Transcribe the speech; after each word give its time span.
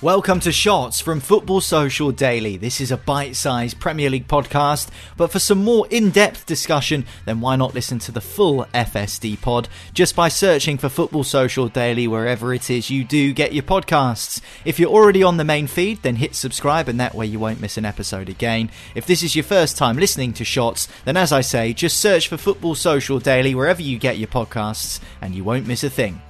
Welcome 0.00 0.38
to 0.40 0.52
Shots 0.52 1.00
from 1.00 1.18
Football 1.18 1.60
Social 1.60 2.12
Daily. 2.12 2.56
This 2.56 2.80
is 2.80 2.92
a 2.92 2.96
bite 2.96 3.34
sized 3.34 3.80
Premier 3.80 4.08
League 4.08 4.28
podcast, 4.28 4.90
but 5.16 5.32
for 5.32 5.40
some 5.40 5.64
more 5.64 5.88
in 5.90 6.10
depth 6.10 6.46
discussion, 6.46 7.04
then 7.24 7.40
why 7.40 7.56
not 7.56 7.74
listen 7.74 7.98
to 8.00 8.12
the 8.12 8.20
full 8.20 8.64
FSD 8.66 9.40
pod 9.40 9.68
just 9.92 10.14
by 10.14 10.28
searching 10.28 10.78
for 10.78 10.88
Football 10.88 11.24
Social 11.24 11.66
Daily 11.66 12.06
wherever 12.06 12.54
it 12.54 12.70
is 12.70 12.90
you 12.90 13.02
do 13.02 13.32
get 13.32 13.52
your 13.52 13.64
podcasts. 13.64 14.40
If 14.64 14.78
you're 14.78 14.88
already 14.88 15.24
on 15.24 15.36
the 15.36 15.42
main 15.42 15.66
feed, 15.66 16.00
then 16.02 16.14
hit 16.14 16.36
subscribe 16.36 16.86
and 16.86 17.00
that 17.00 17.16
way 17.16 17.26
you 17.26 17.40
won't 17.40 17.60
miss 17.60 17.76
an 17.76 17.84
episode 17.84 18.28
again. 18.28 18.70
If 18.94 19.04
this 19.04 19.24
is 19.24 19.34
your 19.34 19.42
first 19.42 19.76
time 19.76 19.96
listening 19.96 20.32
to 20.34 20.44
Shots, 20.44 20.86
then 21.06 21.16
as 21.16 21.32
I 21.32 21.40
say, 21.40 21.72
just 21.72 21.98
search 21.98 22.28
for 22.28 22.36
Football 22.36 22.76
Social 22.76 23.18
Daily 23.18 23.52
wherever 23.52 23.82
you 23.82 23.98
get 23.98 24.18
your 24.18 24.28
podcasts 24.28 25.00
and 25.20 25.34
you 25.34 25.42
won't 25.42 25.66
miss 25.66 25.82
a 25.82 25.90
thing. 25.90 26.22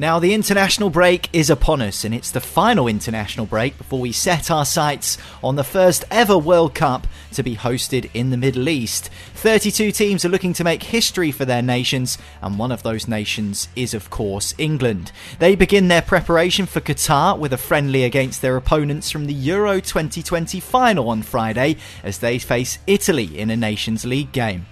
Now, 0.00 0.20
the 0.20 0.32
international 0.32 0.90
break 0.90 1.28
is 1.32 1.50
upon 1.50 1.82
us, 1.82 2.04
and 2.04 2.14
it's 2.14 2.30
the 2.30 2.40
final 2.40 2.86
international 2.86 3.46
break 3.46 3.76
before 3.76 3.98
we 3.98 4.12
set 4.12 4.48
our 4.48 4.64
sights 4.64 5.18
on 5.42 5.56
the 5.56 5.64
first 5.64 6.04
ever 6.08 6.38
World 6.38 6.72
Cup 6.72 7.08
to 7.32 7.42
be 7.42 7.56
hosted 7.56 8.08
in 8.14 8.30
the 8.30 8.36
Middle 8.36 8.68
East. 8.68 9.10
32 9.34 9.90
teams 9.90 10.24
are 10.24 10.28
looking 10.28 10.52
to 10.52 10.62
make 10.62 10.84
history 10.84 11.32
for 11.32 11.44
their 11.44 11.62
nations, 11.62 12.16
and 12.40 12.60
one 12.60 12.70
of 12.70 12.84
those 12.84 13.08
nations 13.08 13.66
is, 13.74 13.92
of 13.92 14.08
course, 14.08 14.54
England. 14.56 15.10
They 15.40 15.56
begin 15.56 15.88
their 15.88 16.02
preparation 16.02 16.66
for 16.66 16.80
Qatar 16.80 17.36
with 17.36 17.52
a 17.52 17.58
friendly 17.58 18.04
against 18.04 18.40
their 18.40 18.56
opponents 18.56 19.10
from 19.10 19.26
the 19.26 19.34
Euro 19.34 19.80
2020 19.80 20.60
final 20.60 21.08
on 21.08 21.22
Friday 21.22 21.74
as 22.04 22.18
they 22.18 22.38
face 22.38 22.78
Italy 22.86 23.36
in 23.36 23.50
a 23.50 23.56
Nations 23.56 24.04
League 24.04 24.30
game. 24.30 24.66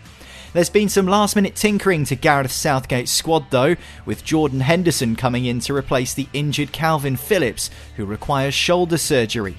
There's 0.56 0.70
been 0.70 0.88
some 0.88 1.06
last 1.06 1.36
minute 1.36 1.54
tinkering 1.54 2.06
to 2.06 2.16
Gareth 2.16 2.50
Southgate's 2.50 3.10
squad 3.10 3.44
though, 3.50 3.76
with 4.06 4.24
Jordan 4.24 4.60
Henderson 4.60 5.14
coming 5.14 5.44
in 5.44 5.60
to 5.60 5.74
replace 5.74 6.14
the 6.14 6.28
injured 6.32 6.72
Kalvin 6.72 7.18
Phillips, 7.18 7.68
who 7.96 8.06
requires 8.06 8.54
shoulder 8.54 8.96
surgery. 8.96 9.58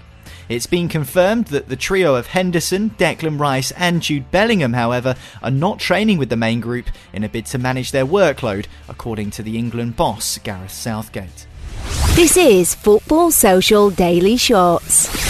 It's 0.49 0.65
been 0.65 0.89
confirmed 0.89 1.49
that 1.49 1.69
the 1.69 1.75
trio 1.75 2.15
of 2.15 2.25
Henderson, 2.25 2.89
Declan 2.97 3.39
Rice, 3.39 3.69
and 3.73 4.01
Jude 4.01 4.31
Bellingham, 4.31 4.73
however, 4.73 5.13
are 5.43 5.51
not 5.51 5.77
training 5.77 6.17
with 6.17 6.29
the 6.29 6.35
main 6.35 6.61
group 6.61 6.87
in 7.13 7.23
a 7.23 7.29
bid 7.29 7.45
to 7.45 7.59
manage 7.59 7.91
their 7.91 8.07
workload, 8.07 8.65
according 8.89 9.29
to 9.29 9.43
the 9.43 9.55
England 9.55 9.95
boss, 9.97 10.39
Gareth 10.39 10.71
Southgate. 10.71 11.45
This 12.15 12.35
is 12.35 12.73
Football 12.73 13.29
Social 13.29 13.91
Daily 13.91 14.35
Shots. 14.35 15.26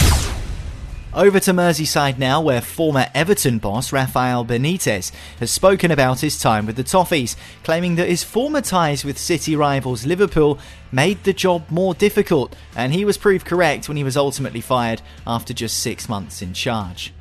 Over 1.18 1.40
to 1.40 1.50
Merseyside 1.50 2.16
now, 2.16 2.40
where 2.40 2.60
former 2.60 3.06
Everton 3.12 3.58
boss 3.58 3.92
Rafael 3.92 4.44
Benitez 4.44 5.10
has 5.40 5.50
spoken 5.50 5.90
about 5.90 6.20
his 6.20 6.38
time 6.38 6.64
with 6.64 6.76
the 6.76 6.84
Toffees, 6.84 7.34
claiming 7.64 7.96
that 7.96 8.08
his 8.08 8.22
former 8.22 8.60
ties 8.60 9.04
with 9.04 9.18
City 9.18 9.56
rivals 9.56 10.06
Liverpool 10.06 10.60
made 10.92 11.24
the 11.24 11.32
job 11.32 11.64
more 11.70 11.92
difficult, 11.92 12.54
and 12.76 12.92
he 12.92 13.04
was 13.04 13.18
proved 13.18 13.44
correct 13.44 13.88
when 13.88 13.96
he 13.96 14.04
was 14.04 14.16
ultimately 14.16 14.60
fired 14.60 15.02
after 15.26 15.52
just 15.52 15.80
six 15.80 16.08
months 16.08 16.40
in 16.40 16.52
charge. 16.52 17.12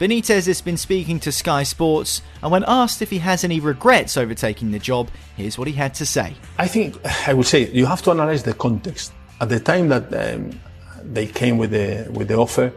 Benitez 0.00 0.48
has 0.48 0.60
been 0.60 0.76
speaking 0.76 1.20
to 1.20 1.30
Sky 1.30 1.62
Sports, 1.62 2.22
and 2.42 2.50
when 2.50 2.64
asked 2.66 3.00
if 3.00 3.10
he 3.10 3.18
has 3.18 3.44
any 3.44 3.60
regrets 3.60 4.16
over 4.16 4.34
taking 4.34 4.72
the 4.72 4.80
job, 4.80 5.08
here's 5.36 5.56
what 5.56 5.68
he 5.68 5.74
had 5.74 5.94
to 5.94 6.04
say. 6.04 6.34
I 6.58 6.66
think 6.66 6.96
I 7.28 7.32
would 7.32 7.46
say 7.46 7.70
you 7.70 7.86
have 7.86 8.02
to 8.02 8.10
analyze 8.10 8.42
the 8.42 8.54
context. 8.54 9.12
At 9.40 9.50
the 9.50 9.60
time 9.60 9.88
that 9.90 10.12
um, 10.12 10.58
they 11.00 11.28
came 11.28 11.58
with 11.58 11.70
the 11.70 12.10
with 12.10 12.26
the 12.26 12.34
offer, 12.34 12.72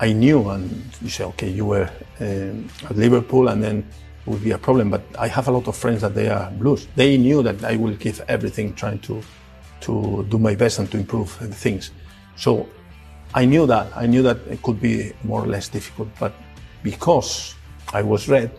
I 0.00 0.12
knew, 0.12 0.48
and 0.48 0.84
you 1.00 1.08
say, 1.08 1.24
okay, 1.24 1.48
you 1.48 1.66
were 1.66 1.88
um, 2.20 2.68
at 2.84 2.96
Liverpool, 2.96 3.48
and 3.48 3.62
then 3.62 3.86
it 4.26 4.30
would 4.30 4.42
be 4.42 4.50
a 4.50 4.58
problem. 4.58 4.90
But 4.90 5.02
I 5.18 5.28
have 5.28 5.48
a 5.48 5.52
lot 5.52 5.68
of 5.68 5.76
friends 5.76 6.00
that 6.00 6.14
they 6.14 6.28
are 6.28 6.50
Blues. 6.50 6.88
They 6.96 7.16
knew 7.16 7.42
that 7.42 7.62
I 7.64 7.76
will 7.76 7.94
give 7.94 8.20
everything, 8.28 8.74
trying 8.74 8.98
to 9.00 9.22
to 9.82 10.24
do 10.28 10.38
my 10.38 10.54
best 10.54 10.78
and 10.78 10.90
to 10.92 10.96
improve 10.96 11.30
things. 11.30 11.90
So 12.36 12.68
I 13.34 13.44
knew 13.44 13.66
that. 13.66 13.96
I 13.96 14.06
knew 14.06 14.22
that 14.22 14.38
it 14.48 14.62
could 14.62 14.80
be 14.80 15.12
more 15.24 15.42
or 15.42 15.46
less 15.46 15.68
difficult. 15.68 16.08
But 16.18 16.32
because 16.82 17.54
I 17.92 18.02
was 18.02 18.28
red, 18.28 18.50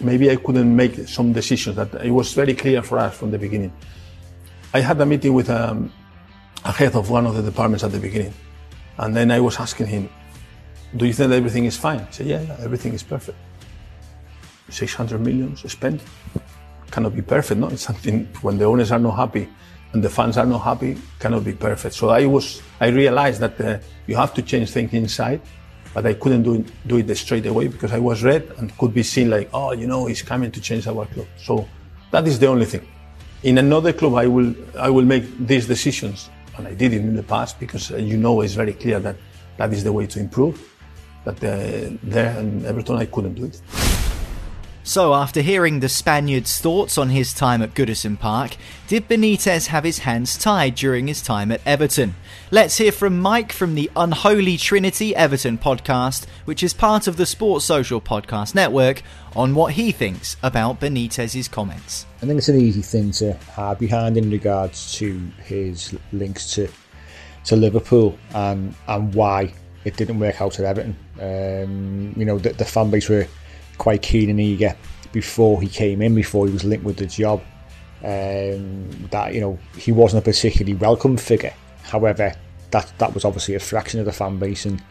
maybe 0.00 0.30
I 0.30 0.36
couldn't 0.36 0.74
make 0.74 1.08
some 1.08 1.32
decisions. 1.32 1.76
That 1.76 1.94
it 2.04 2.10
was 2.10 2.32
very 2.32 2.54
clear 2.54 2.82
for 2.82 2.98
us 2.98 3.16
from 3.16 3.30
the 3.30 3.38
beginning. 3.38 3.72
I 4.72 4.80
had 4.80 5.00
a 5.00 5.06
meeting 5.06 5.34
with 5.34 5.50
um, 5.50 5.92
a 6.64 6.72
head 6.72 6.94
of 6.94 7.10
one 7.10 7.26
of 7.26 7.34
the 7.34 7.42
departments 7.42 7.84
at 7.84 7.92
the 7.92 8.00
beginning, 8.00 8.34
and 8.98 9.14
then 9.14 9.30
I 9.30 9.40
was 9.40 9.58
asking 9.58 9.86
him, 9.86 10.08
do 10.96 11.06
you 11.06 11.12
think 11.12 11.32
everything 11.32 11.64
is 11.64 11.76
fine? 11.76 12.00
I 12.00 12.10
said, 12.10 12.26
yeah, 12.26 12.40
yeah, 12.40 12.56
everything 12.60 12.94
is 12.94 13.02
perfect. 13.02 13.38
600 14.70 15.20
million 15.20 15.56
spent 15.56 16.00
cannot 16.90 17.14
be 17.14 17.22
perfect, 17.22 17.60
no? 17.60 17.68
It's 17.68 17.82
something 17.82 18.26
when 18.42 18.58
the 18.58 18.64
owners 18.64 18.92
are 18.92 18.98
not 18.98 19.16
happy 19.16 19.48
and 19.92 20.02
the 20.02 20.10
fans 20.10 20.36
are 20.38 20.46
not 20.46 20.58
happy, 20.58 20.96
cannot 21.18 21.44
be 21.44 21.52
perfect. 21.52 21.94
So 21.94 22.08
I 22.10 22.26
was, 22.26 22.62
I 22.80 22.88
realized 22.88 23.40
that 23.40 23.60
uh, 23.60 23.78
you 24.06 24.16
have 24.16 24.34
to 24.34 24.42
change 24.42 24.70
things 24.70 24.92
inside, 24.92 25.40
but 25.92 26.06
I 26.06 26.14
couldn't 26.14 26.42
do 26.42 26.54
it, 26.54 26.86
do 26.86 26.96
it 26.98 27.16
straight 27.16 27.46
away 27.46 27.68
because 27.68 27.92
I 27.92 27.98
was 27.98 28.22
red 28.22 28.52
and 28.58 28.76
could 28.78 28.92
be 28.92 29.02
seen 29.02 29.30
like, 29.30 29.48
oh, 29.52 29.72
you 29.72 29.86
know, 29.86 30.06
he's 30.06 30.22
coming 30.22 30.50
to 30.52 30.60
change 30.60 30.86
our 30.86 31.06
club. 31.06 31.26
So 31.36 31.68
that 32.10 32.26
is 32.26 32.38
the 32.38 32.46
only 32.46 32.66
thing. 32.66 32.86
In 33.44 33.58
another 33.58 33.92
club, 33.92 34.14
I 34.14 34.26
will, 34.26 34.54
I 34.78 34.90
will 34.90 35.04
make 35.04 35.24
these 35.38 35.66
decisions, 35.66 36.30
and 36.56 36.66
I 36.66 36.74
did 36.74 36.92
it 36.92 37.00
in 37.00 37.14
the 37.14 37.22
past 37.22 37.60
because 37.60 37.92
uh, 37.92 37.96
you 37.96 38.16
know 38.16 38.40
it's 38.40 38.54
very 38.54 38.72
clear 38.72 38.98
that 39.00 39.16
that 39.58 39.72
is 39.72 39.84
the 39.84 39.92
way 39.92 40.06
to 40.06 40.18
improve. 40.18 40.73
But 41.24 41.36
uh, 41.36 41.90
there 42.02 42.38
in 42.38 42.64
Everton, 42.66 42.96
I 42.96 43.06
couldn't 43.06 43.34
do 43.34 43.46
it. 43.46 43.60
So, 44.86 45.14
after 45.14 45.40
hearing 45.40 45.80
the 45.80 45.88
Spaniard's 45.88 46.58
thoughts 46.58 46.98
on 46.98 47.08
his 47.08 47.32
time 47.32 47.62
at 47.62 47.72
Goodison 47.72 48.20
Park, 48.20 48.58
did 48.86 49.08
Benitez 49.08 49.68
have 49.68 49.82
his 49.82 50.00
hands 50.00 50.36
tied 50.36 50.74
during 50.74 51.06
his 51.06 51.22
time 51.22 51.50
at 51.50 51.62
Everton? 51.64 52.16
Let's 52.50 52.76
hear 52.76 52.92
from 52.92 53.18
Mike 53.18 53.50
from 53.50 53.76
the 53.76 53.90
Unholy 53.96 54.58
Trinity 54.58 55.16
Everton 55.16 55.56
podcast, 55.56 56.26
which 56.44 56.62
is 56.62 56.74
part 56.74 57.06
of 57.06 57.16
the 57.16 57.24
Sports 57.24 57.64
Social 57.64 57.98
Podcast 57.98 58.54
Network, 58.54 59.02
on 59.34 59.54
what 59.54 59.72
he 59.72 59.90
thinks 59.90 60.36
about 60.42 60.80
Benitez's 60.80 61.48
comments. 61.48 62.04
I 62.20 62.26
think 62.26 62.36
it's 62.36 62.50
an 62.50 62.60
easy 62.60 62.82
thing 62.82 63.10
to 63.12 63.32
hide 63.54 63.78
behind 63.78 64.18
in 64.18 64.30
regards 64.30 64.92
to 64.96 65.18
his 65.44 65.96
links 66.12 66.52
to 66.56 66.68
to 67.46 67.56
Liverpool 67.56 68.18
and 68.34 68.74
and 68.86 69.14
why 69.14 69.54
it 69.84 69.96
didn't 69.96 70.18
work 70.18 70.40
out 70.40 70.58
at 70.58 70.64
Everton. 70.64 70.96
Um, 71.20 72.14
you 72.16 72.24
know, 72.24 72.38
the, 72.38 72.50
the 72.50 72.64
fan 72.64 72.90
base 72.90 73.08
were 73.08 73.26
quite 73.78 74.02
keen 74.02 74.30
and 74.30 74.40
eager 74.40 74.74
before 75.12 75.60
he 75.60 75.68
came 75.68 76.02
in, 76.02 76.14
before 76.14 76.46
he 76.46 76.52
was 76.52 76.64
linked 76.64 76.84
with 76.84 76.96
the 76.96 77.06
job, 77.06 77.42
um, 78.02 79.08
that 79.10 79.32
you 79.32 79.40
know 79.40 79.58
he 79.76 79.92
wasn't 79.92 80.22
a 80.22 80.24
particularly 80.24 80.74
welcome 80.74 81.16
figure. 81.16 81.54
However, 81.82 82.34
that 82.70 82.92
that 82.98 83.14
was 83.14 83.24
obviously 83.24 83.54
a 83.54 83.60
fraction 83.60 84.00
of 84.00 84.06
the 84.06 84.12
fan 84.12 84.38
base, 84.38 84.66
and 84.66 84.82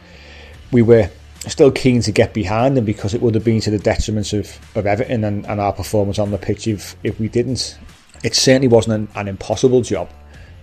we 0.72 0.82
were 0.82 1.10
still 1.50 1.72
keen 1.72 2.02
to 2.02 2.12
get 2.12 2.34
behind 2.34 2.78
him 2.78 2.86
because 2.86 3.14
it 3.14 3.22
would 3.22 3.36
have 3.36 3.44
been 3.44 3.60
to 3.62 3.70
the 3.70 3.80
detriment 3.80 4.32
of, 4.34 4.58
of 4.76 4.86
Everton 4.86 5.24
and, 5.24 5.46
and 5.46 5.60
our 5.60 5.74
performance 5.74 6.18
on 6.20 6.32
the 6.32 6.38
pitch 6.38 6.68
if, 6.68 6.96
if 7.04 7.20
we 7.20 7.28
didn't. 7.28 7.78
It 8.24 8.34
certainly 8.34 8.70
wasn't 8.70 8.96
an, 8.96 9.20
an 9.20 9.28
impossible 9.28 9.82
job. 9.82 10.10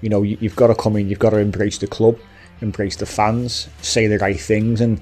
You 0.01 0.09
know, 0.09 0.23
you, 0.23 0.39
you've 0.41 0.57
got 0.57 0.69
to 0.69 0.75
come 0.75 0.97
in, 0.97 1.11
you've 1.11 1.19
got 1.19 1.31
to 1.31 1.37
embrace 1.37 1.77
the 1.79 1.87
club, 1.87 2.19
embrace 2.61 2.97
the 2.97 3.07
fans, 3.07 3.69
say 3.83 4.07
the 4.07 4.19
right 4.19 4.39
things, 4.39 4.81
and 4.81 5.01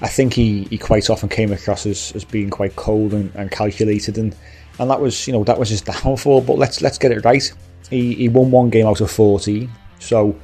I 0.00 0.08
think 0.08 0.34
he, 0.34 0.64
he 0.64 0.78
quite 0.78 1.08
often 1.10 1.28
came 1.28 1.52
across 1.52 1.86
as, 1.86 2.12
as 2.14 2.24
being 2.24 2.50
quite 2.50 2.74
cold 2.74 3.14
and, 3.14 3.32
and 3.34 3.50
calculated, 3.50 4.18
and, 4.18 4.34
and 4.78 4.90
that 4.90 5.00
was 5.00 5.26
you 5.26 5.32
know 5.32 5.44
that 5.44 5.58
was 5.58 5.68
his 5.68 5.80
downfall. 5.92 6.40
But 6.40 6.58
let's 6.58 6.82
let's 6.82 6.98
get 6.98 7.12
it 7.12 7.24
right. 7.24 7.52
He, 7.88 8.14
he 8.14 8.28
won 8.28 8.50
one 8.50 8.70
game 8.70 8.86
out 8.86 9.00
of 9.00 9.10
14, 9.10 9.70
so 9.98 10.38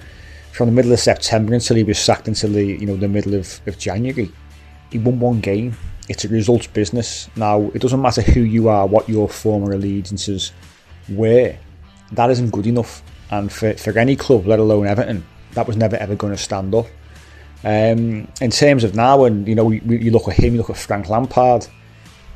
from 0.52 0.66
the 0.66 0.72
middle 0.72 0.92
of 0.92 1.00
September 1.00 1.54
until 1.54 1.76
he 1.76 1.84
was 1.84 1.98
sacked 1.98 2.28
until 2.28 2.50
the 2.50 2.64
you 2.64 2.86
know 2.86 2.96
the 2.96 3.08
middle 3.08 3.34
of, 3.34 3.60
of 3.66 3.78
January, 3.78 4.30
he 4.90 4.98
won 4.98 5.18
one 5.18 5.40
game. 5.40 5.76
It's 6.08 6.24
a 6.24 6.28
results 6.28 6.68
business. 6.68 7.28
Now 7.36 7.70
it 7.74 7.82
doesn't 7.82 8.00
matter 8.00 8.22
who 8.22 8.40
you 8.40 8.68
are, 8.68 8.86
what 8.86 9.08
your 9.08 9.28
former 9.28 9.72
allegiances 9.72 10.52
were. 11.08 11.56
That 12.12 12.30
isn't 12.30 12.50
good 12.50 12.66
enough. 12.66 13.02
And 13.30 13.52
for, 13.52 13.74
for 13.74 13.98
any 13.98 14.16
club, 14.16 14.46
let 14.46 14.58
alone 14.58 14.86
Everton, 14.86 15.26
that 15.52 15.66
was 15.66 15.76
never 15.76 15.96
ever 15.96 16.14
going 16.14 16.32
to 16.32 16.42
stand 16.42 16.74
up. 16.74 16.86
Um, 17.64 18.28
in 18.40 18.50
terms 18.50 18.84
of 18.84 18.94
now, 18.94 19.24
and 19.24 19.48
you 19.48 19.54
know, 19.54 19.64
we, 19.64 19.80
you 19.80 20.10
look 20.10 20.28
at 20.28 20.34
him, 20.34 20.54
you 20.54 20.58
look 20.58 20.70
at 20.70 20.76
Frank 20.76 21.08
Lampard. 21.08 21.66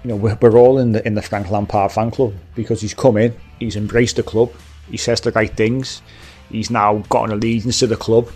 You 0.02 0.08
know, 0.08 0.16
we're, 0.16 0.36
we're 0.40 0.56
all 0.56 0.78
in 0.78 0.92
the 0.92 1.06
in 1.06 1.14
the 1.14 1.22
Frank 1.22 1.50
Lampard 1.50 1.92
fan 1.92 2.10
club 2.10 2.34
because 2.54 2.80
he's 2.80 2.94
come 2.94 3.16
in, 3.16 3.36
he's 3.60 3.76
embraced 3.76 4.16
the 4.16 4.24
club, 4.24 4.52
he 4.90 4.96
says 4.96 5.20
the 5.20 5.30
right 5.32 5.54
things, 5.54 6.02
he's 6.50 6.70
now 6.70 6.98
got 7.08 7.24
an 7.28 7.32
allegiance 7.32 7.78
to 7.80 7.86
the 7.86 7.96
club, 7.96 8.28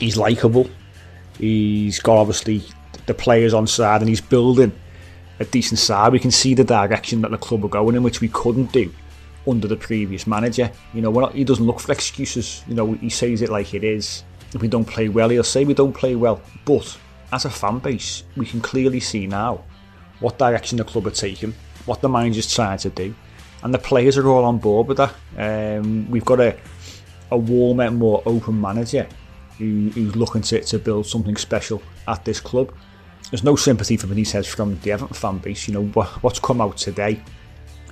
he's 0.00 0.16
likable, 0.16 0.68
he's 1.38 2.00
got 2.00 2.16
obviously 2.16 2.64
the 3.06 3.14
players 3.14 3.54
on 3.54 3.68
side, 3.68 4.00
and 4.00 4.08
he's 4.08 4.20
building 4.20 4.72
a 5.38 5.44
decent 5.44 5.78
side. 5.78 6.12
We 6.12 6.18
can 6.18 6.32
see 6.32 6.54
the 6.54 6.64
direction 6.64 7.20
that 7.20 7.30
the 7.30 7.38
club 7.38 7.64
are 7.64 7.68
going 7.68 7.94
in, 7.94 8.02
which 8.02 8.20
we 8.20 8.28
couldn't 8.28 8.72
do 8.72 8.92
under 9.46 9.68
the 9.68 9.76
previous 9.76 10.26
manager. 10.26 10.70
You 10.92 11.02
know, 11.02 11.10
not, 11.10 11.34
he 11.34 11.44
doesn't 11.44 11.64
look 11.64 11.80
for 11.80 11.92
excuses. 11.92 12.64
You 12.68 12.74
know, 12.74 12.92
he 12.94 13.10
says 13.10 13.42
it 13.42 13.50
like 13.50 13.74
it 13.74 13.84
is. 13.84 14.24
If 14.54 14.60
we 14.60 14.68
don't 14.68 14.84
play 14.84 15.08
well, 15.08 15.28
he'll 15.28 15.44
say 15.44 15.64
we 15.64 15.74
don't 15.74 15.92
play 15.92 16.16
well. 16.16 16.40
But 16.64 16.96
as 17.32 17.44
a 17.44 17.50
fan 17.50 17.78
base, 17.78 18.24
we 18.36 18.46
can 18.46 18.60
clearly 18.60 19.00
see 19.00 19.26
now 19.26 19.64
what 20.20 20.38
direction 20.38 20.78
the 20.78 20.84
club 20.84 21.06
are 21.06 21.10
taking, 21.10 21.54
what 21.84 22.00
the 22.00 22.08
manager's 22.08 22.52
trying 22.52 22.78
to 22.78 22.90
do, 22.90 23.14
and 23.62 23.74
the 23.74 23.78
players 23.78 24.16
are 24.16 24.28
all 24.28 24.44
on 24.44 24.58
board 24.58 24.86
with 24.86 24.98
that. 24.98 25.14
Um, 25.36 26.10
we've 26.10 26.24
got 26.24 26.40
a 26.40 26.56
a 27.30 27.36
warmer, 27.36 27.90
more 27.90 28.22
open 28.26 28.60
manager 28.60 29.06
who, 29.58 29.90
who's 29.90 30.14
looking 30.16 30.42
to, 30.42 30.62
to 30.62 30.78
build 30.78 31.06
something 31.06 31.36
special 31.36 31.82
at 32.06 32.24
this 32.24 32.40
club. 32.40 32.72
There's 33.30 33.42
no 33.42 33.56
sympathy 33.56 33.96
for 33.96 34.06
Benitez 34.06 34.46
from 34.46 34.78
the 34.80 34.92
Everton 34.92 35.14
fan 35.14 35.38
base. 35.38 35.66
You 35.66 35.74
know 35.74 35.86
what, 35.86 36.06
what's 36.22 36.38
come 36.38 36.60
out 36.60 36.76
today 36.76 37.20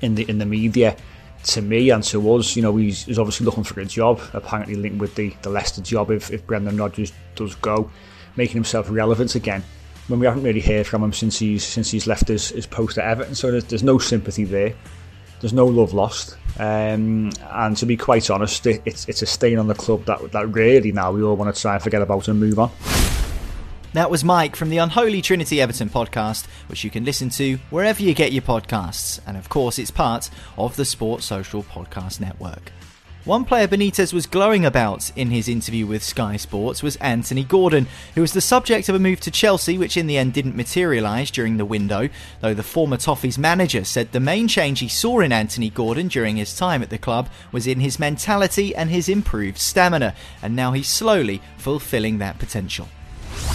in 0.03 0.15
the 0.15 0.29
in 0.29 0.39
the 0.39 0.47
media 0.47 0.97
to 1.45 1.63
me 1.63 1.91
and 1.91 2.03
to 2.05 2.35
us, 2.35 2.57
you 2.57 2.63
know, 2.63 2.77
he's, 2.77 3.05
he's 3.05 3.19
obviously 3.19 3.45
looking 3.45 3.65
for 3.65 3.81
a 3.81 3.85
job, 3.85 4.21
apparently 4.33 4.75
linked 4.75 4.99
with 4.99 5.15
the, 5.15 5.35
the 5.43 5.51
Leicester 5.51 5.83
job 5.83 6.11
if, 6.11 6.31
if 6.31 6.47
Brendan 6.47 6.77
Rodgers 6.77 7.13
does 7.35 7.55
go, 7.57 7.91
making 8.37 8.55
himself 8.55 8.89
relevant 8.91 9.35
again. 9.35 9.63
When 10.09 10.21
we 10.21 10.27
haven't 10.27 10.43
really 10.43 10.61
heard 10.61 10.87
from 10.87 11.03
him 11.03 11.13
since 11.15 11.39
he's 11.39 11.65
since 11.65 11.91
he's 11.91 12.07
left 12.07 12.29
his, 12.29 12.51
his 12.51 12.67
post 12.67 12.99
at 12.99 13.07
Everton, 13.07 13.35
so 13.35 13.51
there's, 13.51 13.65
there's 13.65 13.83
no 13.83 13.99
sympathy 13.99 14.45
there. 14.45 14.75
There's 15.41 15.55
no 15.55 15.67
love 15.67 15.93
lost, 15.95 16.37
um, 16.59 17.31
and 17.51 17.77
to 17.77 17.87
be 17.87 17.97
quite 17.97 18.31
honest, 18.31 18.67
it, 18.67 18.83
it's 18.85 19.09
it's 19.09 19.23
a 19.23 19.27
stain 19.27 19.59
on 19.59 19.67
the 19.67 19.75
club 19.75 20.05
that 20.05 20.33
that 20.33 20.47
really 20.49 20.93
now 20.93 21.13
we 21.13 21.23
all 21.23 21.37
want 21.37 21.55
to 21.55 21.61
try 21.61 21.75
and 21.75 21.83
forget 21.83 22.03
about 22.03 22.29
and 22.29 22.39
move 22.39 22.59
on. 22.59 22.71
That 23.95 24.11
was 24.11 24.25
Mike 24.25 24.57
from 24.57 24.71
the 24.71 24.79
Unholy 24.79 25.23
Trinity 25.23 25.61
Everton 25.61 25.89
podcast, 25.89 26.47
which 26.67 26.83
you 26.83 26.91
can 26.91 27.05
listen 27.05 27.31
to 27.31 27.59
wherever 27.71 28.03
you 28.03 28.13
get 28.13 28.33
your 28.33 28.43
podcasts. 28.43 29.21
And 29.25 29.37
of 29.37 29.49
course, 29.49 29.79
it's 29.79 29.93
part 29.93 30.31
of 30.59 30.75
the 30.75 30.85
Sports 30.85 31.27
Social 31.27 31.63
Podcast 31.63 32.19
Network. 32.19 32.73
One 33.25 33.45
player 33.45 33.69
Benitez 33.69 34.13
was 34.13 34.27
glowing 34.27 34.65
about 34.67 35.17
in 35.17 35.31
his 35.31 35.47
interview 35.47 35.87
with 35.87 36.03
Sky 36.03 36.37
Sports 36.37 36.83
was 36.83 36.97
Anthony 36.97 37.45
Gordon, 37.45 37.87
who 38.17 38.21
was 38.21 38.33
the 38.33 38.41
subject 38.41 38.89
of 38.89 38.97
a 38.97 38.99
move 38.99 39.21
to 39.21 39.31
Chelsea, 39.31 39.79
which 39.79 39.97
in 39.97 40.09
the 40.09 40.19
end 40.19 40.33
didn't 40.33 40.57
materialise 40.57 41.31
during 41.31 41.57
the 41.57 41.65
window, 41.65 42.09
though 42.41 42.53
the 42.53 42.65
former 42.65 42.97
Toffees 42.97 43.39
manager 43.39 43.85
said 43.85 44.11
the 44.11 44.19
main 44.19 44.49
change 44.49 44.81
he 44.81 44.89
saw 44.89 45.21
in 45.21 45.31
Anthony 45.31 45.71
Gordon 45.71 46.09
during 46.09 46.35
his 46.35 46.57
time 46.57 46.83
at 46.83 46.91
the 46.91 46.99
club 46.99 47.29
was 47.53 47.69
in 47.69 47.79
his 47.79 48.01
mentality 48.01 48.75
and 48.75 48.91
his 48.91 49.09
improved 49.09 49.59
stamina, 49.59 50.17
and 50.43 50.57
now 50.57 50.73
he's 50.73 50.89
slowly 50.89 51.41
fulfilling 51.59 52.19
that 52.19 52.41
potential. 52.41 52.89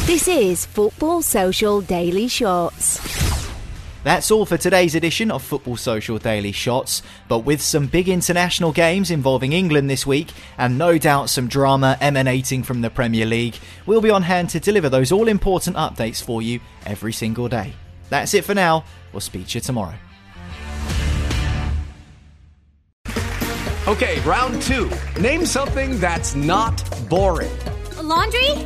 This 0.09 0.27
is 0.27 0.65
Football 0.65 1.21
Social 1.21 1.81
Daily 1.81 2.27
Shots. 2.27 2.99
That's 4.03 4.31
all 4.31 4.43
for 4.43 4.57
today's 4.57 4.95
edition 4.95 5.29
of 5.29 5.43
Football 5.43 5.77
Social 5.77 6.17
Daily 6.17 6.51
Shots, 6.51 7.03
but 7.27 7.45
with 7.45 7.61
some 7.61 7.85
big 7.85 8.09
international 8.09 8.71
games 8.71 9.11
involving 9.11 9.53
England 9.53 9.87
this 9.87 10.07
week, 10.07 10.29
and 10.57 10.79
no 10.79 10.97
doubt 10.97 11.29
some 11.29 11.47
drama 11.47 11.95
emanating 12.01 12.63
from 12.63 12.81
the 12.81 12.89
Premier 12.89 13.27
League, 13.27 13.59
we'll 13.85 14.01
be 14.01 14.09
on 14.09 14.23
hand 14.23 14.49
to 14.49 14.59
deliver 14.59 14.89
those 14.89 15.11
all 15.11 15.27
important 15.27 15.75
updates 15.75 16.23
for 16.23 16.41
you 16.41 16.59
every 16.87 17.13
single 17.13 17.47
day. 17.47 17.71
That's 18.09 18.33
it 18.33 18.45
for 18.45 18.55
now, 18.55 18.85
we'll 19.13 19.21
speak 19.21 19.49
to 19.49 19.59
you 19.59 19.61
tomorrow. 19.61 19.93
Okay, 23.87 24.19
round 24.21 24.59
two. 24.63 24.89
Name 25.21 25.45
something 25.45 25.99
that's 25.99 26.33
not 26.33 26.83
boring. 27.11 27.51
A 27.99 28.01
laundry? 28.01 28.65